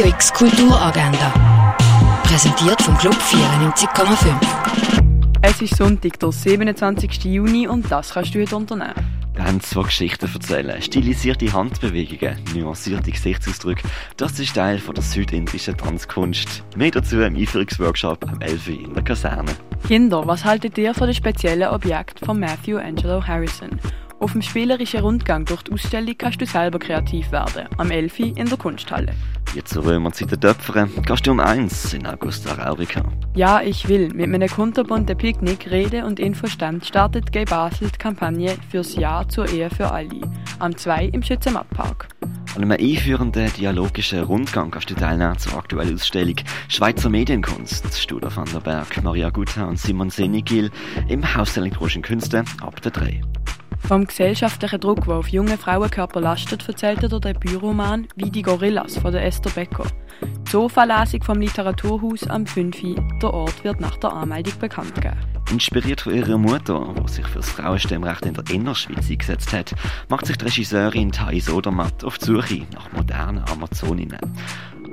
[0.00, 1.76] Radio X Kulturagenda.
[2.22, 4.34] Präsentiert vom Club 94,5.
[5.42, 7.24] Es ist Sonntag, der 27.
[7.26, 8.94] Juni und das kannst du heute unternehmen.
[9.38, 10.80] Haben zwei Geschichten erzählen.
[10.80, 13.86] Stilisierte Handbewegungen, nuancierte Gesichtsausdrücke.
[14.16, 16.64] Das ist Teil von der südindischen Tanzkunst.
[16.76, 18.68] Mehr dazu im Einführungsworkshop am 11.
[18.68, 19.52] Uhr in der Kaserne.
[19.86, 23.78] Kinder, was haltet ihr von den speziellen Objekt von Matthew Angelo Harrison?
[24.20, 27.66] Auf dem spielerischen Rundgang durch die Ausstellung kannst du selber kreativ werden.
[27.78, 28.20] Am 11.
[28.20, 29.14] Uhr in der Kunsthalle.
[29.76, 33.02] Römerzeit der Töpfere gehst du um eins in Augusta Raurica.
[33.34, 34.08] Ja, ich will.
[34.14, 39.48] Mit einem kunterbunten Picknick, Rede und Infostand startet Gay Basel die Kampagne fürs Ja zur
[39.48, 40.20] Ehe für alle.
[40.58, 42.08] Am 2 im Schützenmattpark.
[42.56, 46.36] An einem einführenden dialogischen Rundgang kannst du teilnehmen zur aktuellen Ausstellung
[46.68, 47.96] Schweizer Medienkunst.
[47.96, 50.70] Studer van der Berg, Maria Gutha und Simon Senigil
[51.08, 53.20] im Haus der elektronischen Künste ab der 3.
[53.78, 58.98] Vom gesellschaftlichen Druck, der auf junge Frauenkörper lastet, erzählt er der Büroman Wie die Gorillas
[58.98, 59.86] von der Esther Becker.
[60.22, 62.76] Die Sofa-Lesung vom Literaturhaus am 5.
[63.20, 65.16] Der Ort wird nach der Anmeldung bekannt gegeben.
[65.50, 69.74] Inspiriert von ihrer Mutter, die sich für das Frauenstimmrecht in der Innerschweiz eingesetzt hat,
[70.08, 74.20] macht sich die Regisseurin Thais Odermatt auf die Suche nach modernen Amazoninnen.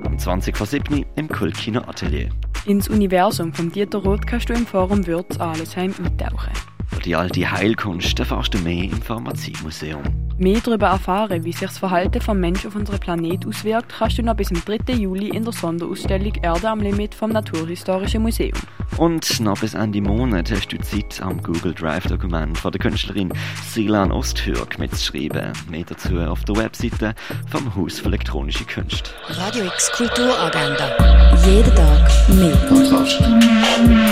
[0.04, 1.06] Am 20.07.
[1.16, 2.30] im Kultkino Atelier.
[2.66, 6.52] Ins Universum von Dieter Roth kannst du im Forum Würz Alesheim eintauchen.
[6.90, 10.02] Über die alte Heilkunst erfährst du mehr im Pharmaziemuseum.
[10.38, 14.22] Mehr darüber erfahren, wie sich das Verhalten vom Mensch auf unserem Planet auswirkt, kannst du
[14.22, 14.94] noch bis zum 3.
[14.94, 18.58] Juli in der Sonderausstellung Erde am Limit vom Naturhistorischen Museum.
[18.96, 23.32] Und noch bis Ende Monat hast du Zeit, am Google Drive-Dokument von der Künstlerin
[23.68, 25.52] Silan Osthürk mitzuschreiben.
[25.68, 27.14] Mehr dazu auf der Webseite
[27.48, 29.10] vom Haus für elektronische Künste.
[29.28, 30.96] Radio X Kulturagenda.
[31.44, 34.07] Jeden Tag mehr.